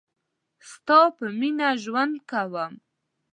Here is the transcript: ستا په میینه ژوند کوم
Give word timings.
ستا 0.71 0.99
په 1.17 1.25
میینه 1.39 1.69
ژوند 1.83 2.13
کوم 2.29 2.73